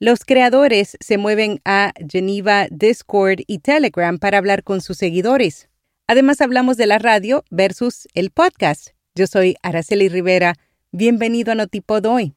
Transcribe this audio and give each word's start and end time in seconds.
Los 0.00 0.24
creadores 0.24 0.96
se 1.00 1.18
mueven 1.18 1.60
a 1.64 1.92
Geneva, 2.08 2.68
Discord 2.70 3.40
y 3.48 3.58
Telegram 3.58 4.18
para 4.18 4.38
hablar 4.38 4.62
con 4.62 4.80
sus 4.80 4.96
seguidores. 4.96 5.68
Además 6.06 6.40
hablamos 6.40 6.76
de 6.76 6.86
la 6.86 7.00
radio 7.00 7.42
versus 7.50 8.06
el 8.14 8.30
podcast. 8.30 8.90
Yo 9.16 9.26
soy 9.26 9.56
Araceli 9.60 10.08
Rivera. 10.08 10.54
Bienvenido 10.92 11.50
a 11.50 11.56
Notipod 11.56 12.06
hoy. 12.06 12.36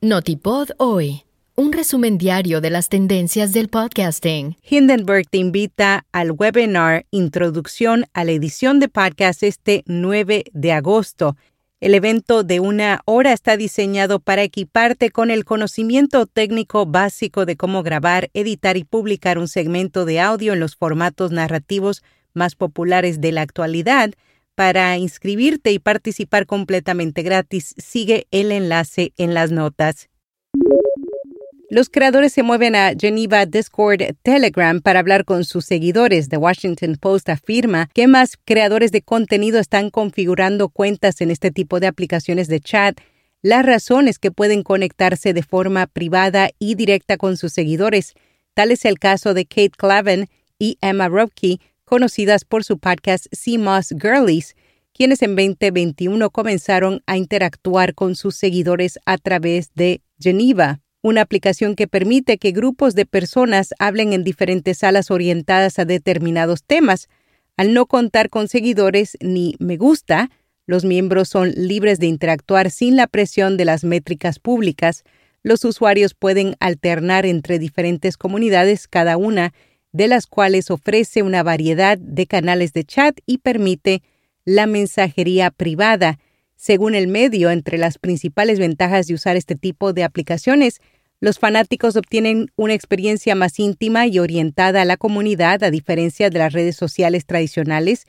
Notipod 0.00 0.70
hoy 0.78 1.23
un 1.56 1.72
resumen 1.72 2.18
diario 2.18 2.60
de 2.60 2.70
las 2.70 2.88
tendencias 2.88 3.52
del 3.52 3.68
podcasting. 3.68 4.56
Hindenburg 4.68 5.28
te 5.30 5.38
invita 5.38 6.04
al 6.10 6.32
webinar 6.32 7.06
Introducción 7.12 8.06
a 8.12 8.24
la 8.24 8.32
edición 8.32 8.80
de 8.80 8.88
podcast 8.88 9.42
este 9.44 9.84
9 9.86 10.44
de 10.52 10.72
agosto. 10.72 11.36
El 11.80 11.94
evento 11.94 12.42
de 12.42 12.58
una 12.58 13.02
hora 13.04 13.32
está 13.32 13.56
diseñado 13.56 14.18
para 14.18 14.42
equiparte 14.42 15.10
con 15.10 15.30
el 15.30 15.44
conocimiento 15.44 16.26
técnico 16.26 16.86
básico 16.86 17.46
de 17.46 17.56
cómo 17.56 17.84
grabar, 17.84 18.30
editar 18.34 18.76
y 18.76 18.82
publicar 18.82 19.38
un 19.38 19.46
segmento 19.46 20.04
de 20.04 20.18
audio 20.18 20.54
en 20.54 20.60
los 20.60 20.74
formatos 20.74 21.30
narrativos 21.30 22.02
más 22.32 22.56
populares 22.56 23.20
de 23.20 23.30
la 23.30 23.42
actualidad. 23.42 24.10
Para 24.56 24.96
inscribirte 24.96 25.70
y 25.70 25.78
participar 25.78 26.46
completamente 26.46 27.22
gratis, 27.22 27.74
sigue 27.76 28.26
el 28.32 28.50
enlace 28.50 29.12
en 29.18 29.34
las 29.34 29.52
notas. 29.52 30.08
Los 31.70 31.88
creadores 31.88 32.34
se 32.34 32.42
mueven 32.42 32.76
a 32.76 32.92
Geneva, 32.92 33.46
Discord, 33.46 34.02
Telegram 34.22 34.82
para 34.82 35.00
hablar 35.00 35.24
con 35.24 35.44
sus 35.44 35.64
seguidores. 35.64 36.28
The 36.28 36.36
Washington 36.36 36.96
Post 37.00 37.30
afirma 37.30 37.88
que 37.94 38.06
más 38.06 38.36
creadores 38.44 38.92
de 38.92 39.00
contenido 39.00 39.58
están 39.58 39.88
configurando 39.88 40.68
cuentas 40.68 41.22
en 41.22 41.30
este 41.30 41.50
tipo 41.50 41.80
de 41.80 41.86
aplicaciones 41.86 42.48
de 42.48 42.60
chat. 42.60 43.00
Las 43.40 43.64
razones 43.64 44.18
que 44.18 44.30
pueden 44.30 44.62
conectarse 44.62 45.32
de 45.32 45.42
forma 45.42 45.86
privada 45.86 46.50
y 46.58 46.74
directa 46.74 47.16
con 47.16 47.38
sus 47.38 47.54
seguidores. 47.54 48.12
Tal 48.52 48.70
es 48.70 48.84
el 48.84 48.98
caso 48.98 49.32
de 49.32 49.46
Kate 49.46 49.70
Clavin 49.70 50.28
y 50.58 50.76
Emma 50.82 51.08
Robke, 51.08 51.60
conocidas 51.86 52.44
por 52.44 52.62
su 52.62 52.78
podcast 52.78 53.26
CMOS 53.32 53.94
Girlies, 54.00 54.54
quienes 54.92 55.22
en 55.22 55.34
2021 55.34 56.28
comenzaron 56.28 57.02
a 57.06 57.16
interactuar 57.16 57.94
con 57.94 58.16
sus 58.16 58.36
seguidores 58.36 58.98
a 59.06 59.16
través 59.16 59.72
de 59.74 60.02
Geneva 60.20 60.83
una 61.04 61.20
aplicación 61.20 61.76
que 61.76 61.86
permite 61.86 62.38
que 62.38 62.50
grupos 62.50 62.94
de 62.94 63.04
personas 63.04 63.74
hablen 63.78 64.14
en 64.14 64.24
diferentes 64.24 64.78
salas 64.78 65.10
orientadas 65.10 65.78
a 65.78 65.84
determinados 65.84 66.64
temas. 66.64 67.10
Al 67.58 67.74
no 67.74 67.84
contar 67.84 68.30
con 68.30 68.48
seguidores 68.48 69.18
ni 69.20 69.54
me 69.58 69.76
gusta, 69.76 70.30
los 70.64 70.86
miembros 70.86 71.28
son 71.28 71.50
libres 71.50 71.98
de 71.98 72.06
interactuar 72.06 72.70
sin 72.70 72.96
la 72.96 73.06
presión 73.06 73.58
de 73.58 73.66
las 73.66 73.84
métricas 73.84 74.38
públicas. 74.38 75.04
Los 75.42 75.66
usuarios 75.66 76.14
pueden 76.14 76.56
alternar 76.58 77.26
entre 77.26 77.58
diferentes 77.58 78.16
comunidades, 78.16 78.88
cada 78.88 79.18
una 79.18 79.52
de 79.92 80.08
las 80.08 80.26
cuales 80.26 80.70
ofrece 80.70 81.22
una 81.22 81.42
variedad 81.42 81.98
de 81.98 82.26
canales 82.26 82.72
de 82.72 82.84
chat 82.84 83.18
y 83.26 83.38
permite 83.38 84.02
la 84.46 84.66
mensajería 84.66 85.50
privada. 85.50 86.18
Según 86.66 86.94
el 86.94 87.08
medio, 87.08 87.50
entre 87.50 87.76
las 87.76 87.98
principales 87.98 88.58
ventajas 88.58 89.06
de 89.06 89.12
usar 89.12 89.36
este 89.36 89.54
tipo 89.54 89.92
de 89.92 90.02
aplicaciones 90.02 90.80
los 91.20 91.38
fanáticos 91.38 91.94
obtienen 91.96 92.50
una 92.56 92.72
experiencia 92.72 93.34
más 93.34 93.58
íntima 93.58 94.06
y 94.06 94.18
orientada 94.18 94.80
a 94.80 94.84
la 94.86 94.96
comunidad 94.96 95.62
a 95.62 95.70
diferencia 95.70 96.30
de 96.30 96.38
las 96.38 96.54
redes 96.54 96.74
sociales 96.74 97.26
tradicionales. 97.26 98.06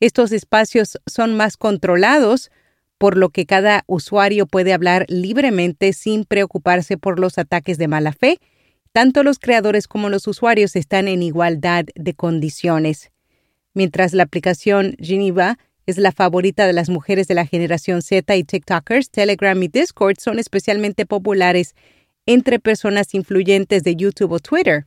Estos 0.00 0.32
espacios 0.32 0.98
son 1.06 1.36
más 1.36 1.58
controlados, 1.58 2.50
por 2.96 3.18
lo 3.18 3.28
que 3.28 3.44
cada 3.44 3.84
usuario 3.86 4.46
puede 4.46 4.72
hablar 4.72 5.04
libremente 5.10 5.92
sin 5.92 6.24
preocuparse 6.24 6.96
por 6.96 7.20
los 7.20 7.36
ataques 7.36 7.76
de 7.76 7.88
mala 7.88 8.12
fe. 8.12 8.38
Tanto 8.92 9.22
los 9.22 9.38
creadores 9.38 9.86
como 9.86 10.08
los 10.08 10.26
usuarios 10.26 10.76
están 10.76 11.08
en 11.08 11.22
igualdad 11.22 11.84
de 11.94 12.14
condiciones. 12.14 13.12
Mientras 13.74 14.14
la 14.14 14.22
aplicación 14.22 14.96
Geneva 14.98 15.58
es 15.88 15.96
la 15.96 16.12
favorita 16.12 16.66
de 16.66 16.74
las 16.74 16.90
mujeres 16.90 17.28
de 17.28 17.34
la 17.34 17.46
generación 17.46 18.02
Z 18.02 18.36
y 18.36 18.44
TikTokers, 18.44 19.08
Telegram 19.10 19.60
y 19.62 19.68
Discord 19.68 20.16
son 20.20 20.38
especialmente 20.38 21.06
populares 21.06 21.74
entre 22.26 22.58
personas 22.58 23.14
influyentes 23.14 23.84
de 23.84 23.96
YouTube 23.96 24.32
o 24.32 24.38
Twitter. 24.38 24.84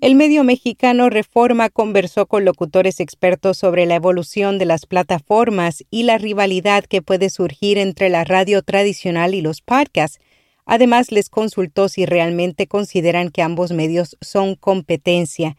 El 0.00 0.14
medio 0.14 0.44
mexicano 0.44 1.10
Reforma 1.10 1.70
conversó 1.70 2.26
con 2.26 2.44
locutores 2.44 3.00
expertos 3.00 3.58
sobre 3.58 3.84
la 3.84 3.96
evolución 3.96 4.58
de 4.58 4.64
las 4.64 4.86
plataformas 4.86 5.82
y 5.90 6.04
la 6.04 6.18
rivalidad 6.18 6.84
que 6.84 7.02
puede 7.02 7.28
surgir 7.28 7.78
entre 7.78 8.10
la 8.10 8.22
radio 8.22 8.62
tradicional 8.62 9.34
y 9.34 9.40
los 9.40 9.60
podcasts. 9.60 10.20
Además, 10.66 11.10
les 11.10 11.30
consultó 11.30 11.88
si 11.88 12.06
realmente 12.06 12.68
consideran 12.68 13.30
que 13.30 13.42
ambos 13.42 13.72
medios 13.72 14.16
son 14.20 14.54
competencia. 14.54 15.56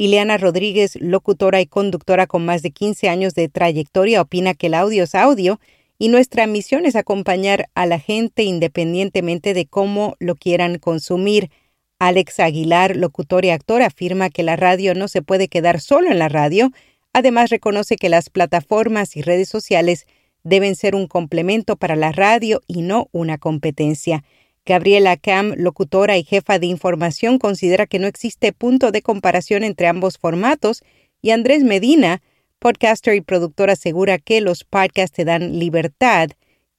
Ileana 0.00 0.38
Rodríguez, 0.38 0.96
locutora 0.98 1.60
y 1.60 1.66
conductora 1.66 2.26
con 2.26 2.42
más 2.42 2.62
de 2.62 2.70
15 2.70 3.10
años 3.10 3.34
de 3.34 3.50
trayectoria, 3.50 4.22
opina 4.22 4.54
que 4.54 4.68
el 4.68 4.74
audio 4.74 5.04
es 5.04 5.14
audio 5.14 5.60
y 5.98 6.08
nuestra 6.08 6.46
misión 6.46 6.86
es 6.86 6.96
acompañar 6.96 7.68
a 7.74 7.84
la 7.84 7.98
gente 7.98 8.44
independientemente 8.44 9.52
de 9.52 9.66
cómo 9.66 10.16
lo 10.18 10.36
quieran 10.36 10.78
consumir. 10.78 11.50
Alex 11.98 12.40
Aguilar, 12.40 12.96
locutor 12.96 13.44
y 13.44 13.50
actor, 13.50 13.82
afirma 13.82 14.30
que 14.30 14.42
la 14.42 14.56
radio 14.56 14.94
no 14.94 15.06
se 15.06 15.20
puede 15.20 15.48
quedar 15.48 15.82
solo 15.82 16.10
en 16.10 16.18
la 16.18 16.30
radio. 16.30 16.70
Además, 17.12 17.50
reconoce 17.50 17.96
que 17.96 18.08
las 18.08 18.30
plataformas 18.30 19.18
y 19.18 19.20
redes 19.20 19.50
sociales 19.50 20.06
deben 20.44 20.76
ser 20.76 20.94
un 20.94 21.08
complemento 21.08 21.76
para 21.76 21.94
la 21.94 22.10
radio 22.10 22.62
y 22.66 22.80
no 22.80 23.08
una 23.12 23.36
competencia. 23.36 24.24
Gabriela 24.66 25.16
Cam, 25.16 25.54
locutora 25.56 26.16
y 26.16 26.24
jefa 26.24 26.58
de 26.58 26.66
información, 26.66 27.38
considera 27.38 27.86
que 27.86 27.98
no 27.98 28.06
existe 28.06 28.52
punto 28.52 28.92
de 28.92 29.02
comparación 29.02 29.64
entre 29.64 29.86
ambos 29.86 30.18
formatos 30.18 30.82
y 31.22 31.30
Andrés 31.30 31.64
Medina, 31.64 32.22
podcaster 32.58 33.14
y 33.14 33.20
productor 33.20 33.70
asegura 33.70 34.18
que 34.18 34.40
los 34.40 34.64
podcasts 34.64 35.16
te 35.16 35.24
dan 35.24 35.58
libertad 35.58 36.30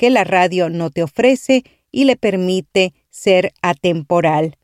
que 0.01 0.09
la 0.09 0.23
radio 0.23 0.67
no 0.67 0.89
te 0.89 1.03
ofrece 1.03 1.63
y 1.91 2.05
le 2.05 2.15
permite 2.15 2.95
ser 3.11 3.53
atemporal. 3.61 4.57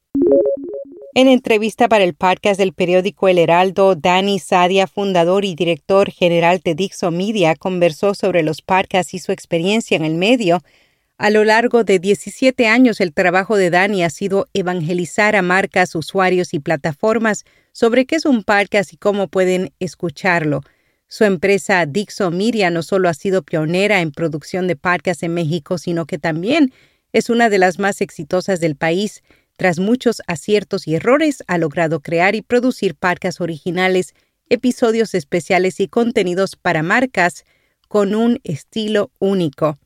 En 1.13 1.27
entrevista 1.27 1.87
para 1.87 2.03
el 2.03 2.15
podcast 2.15 2.59
del 2.59 2.73
periódico 2.73 3.27
El 3.27 3.37
Heraldo, 3.37 3.95
Dani 3.95 4.39
Sadia, 4.39 4.87
fundador 4.87 5.45
y 5.45 5.53
director 5.53 6.09
general 6.09 6.61
de 6.63 6.73
Dixo 6.73 7.11
Media, 7.11 7.55
conversó 7.55 8.15
sobre 8.15 8.41
los 8.41 8.63
podcasts 8.63 9.13
y 9.13 9.19
su 9.19 9.31
experiencia 9.31 9.95
en 9.95 10.05
el 10.05 10.15
medio. 10.15 10.63
A 11.19 11.31
lo 11.31 11.43
largo 11.43 11.83
de 11.83 11.97
17 11.97 12.67
años, 12.67 13.01
el 13.01 13.11
trabajo 13.11 13.57
de 13.57 13.71
Dani 13.71 14.03
ha 14.03 14.09
sido 14.11 14.47
evangelizar 14.53 15.35
a 15.35 15.41
marcas, 15.41 15.95
usuarios 15.95 16.53
y 16.53 16.59
plataformas 16.59 17.43
sobre 17.71 18.05
qué 18.05 18.17
es 18.17 18.25
un 18.25 18.43
podcast 18.43 18.93
y 18.93 18.97
cómo 18.97 19.27
pueden 19.27 19.73
escucharlo. 19.79 20.61
Su 21.07 21.23
empresa 21.23 21.87
Dixo 21.87 22.29
Media 22.29 22.69
no 22.69 22.83
solo 22.83 23.09
ha 23.09 23.15
sido 23.15 23.41
pionera 23.41 24.01
en 24.01 24.11
producción 24.11 24.67
de 24.67 24.75
podcasts 24.75 25.23
en 25.23 25.33
México, 25.33 25.79
sino 25.79 26.05
que 26.05 26.19
también 26.19 26.71
es 27.13 27.31
una 27.31 27.49
de 27.49 27.57
las 27.57 27.79
más 27.79 28.01
exitosas 28.01 28.59
del 28.59 28.75
país. 28.75 29.23
Tras 29.55 29.79
muchos 29.79 30.21
aciertos 30.27 30.87
y 30.87 30.93
errores, 30.93 31.43
ha 31.47 31.57
logrado 31.57 31.99
crear 31.99 32.35
y 32.35 32.43
producir 32.43 32.93
podcasts 32.93 33.41
originales, 33.41 34.13
episodios 34.49 35.15
especiales 35.15 35.79
y 35.79 35.87
contenidos 35.87 36.55
para 36.55 36.83
marcas 36.83 37.43
con 37.87 38.13
un 38.13 38.39
estilo 38.43 39.09
único. 39.17 39.79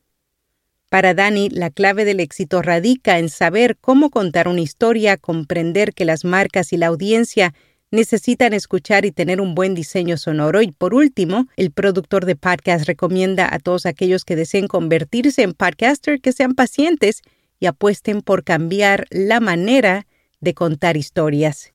Para 0.92 1.14
Dani, 1.14 1.48
la 1.48 1.70
clave 1.70 2.04
del 2.04 2.20
éxito 2.20 2.60
radica 2.60 3.18
en 3.18 3.30
saber 3.30 3.78
cómo 3.80 4.10
contar 4.10 4.46
una 4.46 4.60
historia, 4.60 5.16
comprender 5.16 5.94
que 5.94 6.04
las 6.04 6.22
marcas 6.22 6.74
y 6.74 6.76
la 6.76 6.88
audiencia 6.88 7.54
necesitan 7.90 8.52
escuchar 8.52 9.06
y 9.06 9.10
tener 9.10 9.40
un 9.40 9.54
buen 9.54 9.74
diseño 9.74 10.18
sonoro. 10.18 10.60
Y 10.60 10.70
por 10.70 10.92
último, 10.92 11.46
el 11.56 11.70
productor 11.70 12.26
de 12.26 12.36
podcast 12.36 12.86
recomienda 12.86 13.48
a 13.50 13.58
todos 13.58 13.86
aquellos 13.86 14.26
que 14.26 14.36
deseen 14.36 14.68
convertirse 14.68 15.40
en 15.40 15.54
podcaster 15.54 16.20
que 16.20 16.32
sean 16.32 16.52
pacientes 16.54 17.22
y 17.58 17.64
apuesten 17.64 18.20
por 18.20 18.44
cambiar 18.44 19.06
la 19.08 19.40
manera 19.40 20.06
de 20.40 20.52
contar 20.52 20.98
historias. 20.98 21.71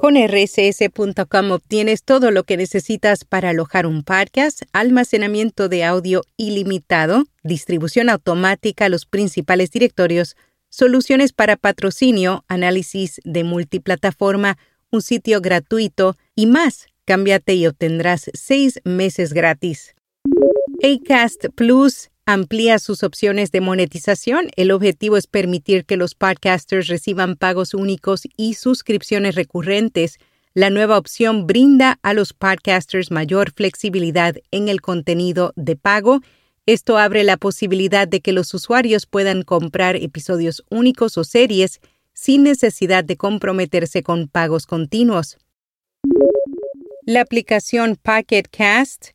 Con 0.00 0.16
rss.com 0.16 1.50
obtienes 1.50 2.04
todo 2.04 2.30
lo 2.30 2.44
que 2.44 2.56
necesitas 2.56 3.26
para 3.26 3.50
alojar 3.50 3.84
un 3.84 4.02
podcast, 4.02 4.62
almacenamiento 4.72 5.68
de 5.68 5.84
audio 5.84 6.22
ilimitado, 6.38 7.24
distribución 7.42 8.08
automática 8.08 8.86
a 8.86 8.88
los 8.88 9.04
principales 9.04 9.70
directorios, 9.70 10.36
soluciones 10.70 11.34
para 11.34 11.56
patrocinio, 11.56 12.46
análisis 12.48 13.20
de 13.24 13.44
multiplataforma, 13.44 14.56
un 14.90 15.02
sitio 15.02 15.42
gratuito 15.42 16.16
y 16.34 16.46
más. 16.46 16.86
Cámbiate 17.04 17.52
y 17.52 17.66
obtendrás 17.66 18.30
seis 18.32 18.80
meses 18.84 19.34
gratis. 19.34 19.94
Acast 20.82 21.48
Plus 21.54 22.10
amplía 22.32 22.78
sus 22.78 23.02
opciones 23.02 23.50
de 23.50 23.60
monetización. 23.60 24.50
El 24.56 24.70
objetivo 24.70 25.16
es 25.16 25.26
permitir 25.26 25.84
que 25.84 25.96
los 25.96 26.14
podcasters 26.14 26.86
reciban 26.86 27.36
pagos 27.36 27.74
únicos 27.74 28.22
y 28.36 28.54
suscripciones 28.54 29.34
recurrentes. 29.34 30.18
La 30.54 30.70
nueva 30.70 30.98
opción 30.98 31.46
brinda 31.46 31.98
a 32.02 32.14
los 32.14 32.32
podcasters 32.32 33.10
mayor 33.10 33.52
flexibilidad 33.52 34.36
en 34.50 34.68
el 34.68 34.80
contenido 34.80 35.52
de 35.56 35.76
pago. 35.76 36.20
Esto 36.66 36.98
abre 36.98 37.24
la 37.24 37.36
posibilidad 37.36 38.06
de 38.06 38.20
que 38.20 38.32
los 38.32 38.52
usuarios 38.54 39.06
puedan 39.06 39.42
comprar 39.42 39.96
episodios 39.96 40.64
únicos 40.70 41.18
o 41.18 41.24
series 41.24 41.80
sin 42.12 42.42
necesidad 42.42 43.04
de 43.04 43.16
comprometerse 43.16 44.02
con 44.02 44.28
pagos 44.28 44.66
continuos. 44.66 45.38
La 47.06 47.22
aplicación 47.22 47.96
Pocket 47.96 48.44
Cast 48.50 49.08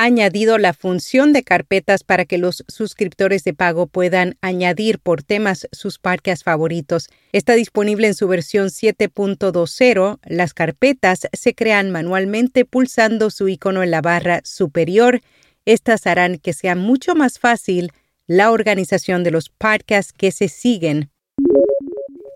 añadido 0.00 0.56
la 0.56 0.72
función 0.72 1.34
de 1.34 1.42
carpetas 1.42 2.04
para 2.04 2.24
que 2.24 2.38
los 2.38 2.64
suscriptores 2.68 3.44
de 3.44 3.52
pago 3.52 3.86
puedan 3.86 4.38
añadir 4.40 4.98
por 4.98 5.22
temas 5.22 5.68
sus 5.72 5.98
podcasts 5.98 6.42
favoritos. 6.42 7.10
Está 7.32 7.52
disponible 7.52 8.06
en 8.06 8.14
su 8.14 8.26
versión 8.26 8.68
7.20. 8.68 10.18
Las 10.24 10.54
carpetas 10.54 11.28
se 11.34 11.54
crean 11.54 11.90
manualmente 11.90 12.64
pulsando 12.64 13.28
su 13.28 13.48
icono 13.48 13.82
en 13.82 13.90
la 13.90 14.00
barra 14.00 14.40
superior. 14.42 15.20
Estas 15.66 16.06
harán 16.06 16.38
que 16.38 16.54
sea 16.54 16.76
mucho 16.76 17.14
más 17.14 17.38
fácil 17.38 17.92
la 18.26 18.52
organización 18.52 19.22
de 19.22 19.32
los 19.32 19.50
podcasts 19.50 20.14
que 20.14 20.32
se 20.32 20.48
siguen. 20.48 21.10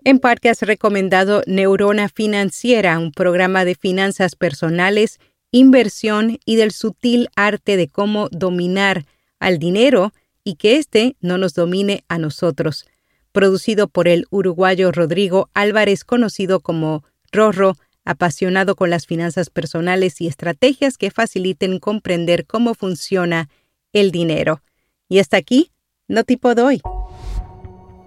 En 0.03 0.19
podcast 0.19 0.61
recomendado 0.61 1.41
Neurona 1.47 2.09
Financiera, 2.09 2.99
un 2.99 3.11
programa 3.11 3.65
de 3.65 3.73
finanzas 3.73 4.35
personales, 4.35 5.19
inversión 5.55 6.37
y 6.43 6.57
del 6.57 6.71
sutil 6.71 7.29
arte 7.37 7.77
de 7.77 7.87
cómo 7.87 8.27
dominar 8.29 9.05
al 9.39 9.57
dinero 9.57 10.11
y 10.43 10.55
que 10.55 10.75
éste 10.75 11.15
no 11.21 11.37
nos 11.37 11.53
domine 11.53 12.03
a 12.09 12.17
nosotros. 12.17 12.85
Producido 13.31 13.87
por 13.87 14.09
el 14.09 14.25
uruguayo 14.31 14.91
Rodrigo 14.91 15.49
Álvarez, 15.53 16.03
conocido 16.03 16.59
como 16.59 17.05
Rorro, 17.31 17.77
apasionado 18.03 18.75
con 18.75 18.89
las 18.89 19.05
finanzas 19.07 19.49
personales 19.49 20.19
y 20.19 20.27
estrategias 20.27 20.97
que 20.97 21.09
faciliten 21.09 21.79
comprender 21.79 22.45
cómo 22.45 22.73
funciona 22.73 23.49
el 23.93 24.11
dinero. 24.11 24.61
Y 25.07 25.19
hasta 25.19 25.37
aquí, 25.37 25.71
no 26.09 26.25
tipo 26.25 26.53
doy. 26.53 26.81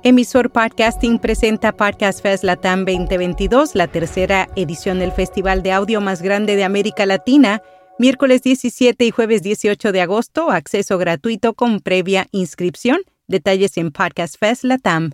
Emisor 0.08 0.50
Podcasting 0.50 1.18
presenta 1.18 1.72
Podcast 1.72 2.22
Fest 2.22 2.42
Latam 2.42 2.86
2022, 2.86 3.74
la 3.74 3.88
tercera 3.88 4.48
edición 4.56 5.00
del 5.00 5.12
festival 5.12 5.62
de 5.62 5.72
audio 5.72 6.00
más 6.00 6.22
grande 6.22 6.56
de 6.56 6.64
América 6.64 7.04
Latina, 7.04 7.60
miércoles 7.98 8.40
17 8.40 9.04
y 9.04 9.10
jueves 9.10 9.42
18 9.42 9.92
de 9.92 10.00
agosto, 10.00 10.50
acceso 10.50 10.96
gratuito 10.96 11.52
con 11.52 11.80
previa 11.80 12.26
inscripción. 12.32 13.02
Detalles 13.26 13.76
en 13.76 13.90
Podcast 13.90 14.36
Fest 14.38 14.64
Latam. 14.64 15.10